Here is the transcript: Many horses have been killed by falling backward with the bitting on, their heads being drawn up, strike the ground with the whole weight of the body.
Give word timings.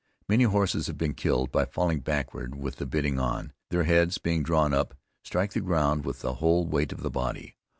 Many 0.27 0.45
horses 0.45 0.87
have 0.87 0.97
been 0.97 1.13
killed 1.13 1.51
by 1.51 1.65
falling 1.65 1.99
backward 1.99 2.55
with 2.55 2.77
the 2.77 2.87
bitting 2.87 3.19
on, 3.19 3.53
their 3.69 3.83
heads 3.83 4.17
being 4.17 4.41
drawn 4.41 4.73
up, 4.73 4.95
strike 5.23 5.53
the 5.53 5.61
ground 5.61 6.05
with 6.05 6.21
the 6.21 6.33
whole 6.41 6.65
weight 6.65 6.91
of 6.91 7.03
the 7.03 7.11
body. 7.11 7.55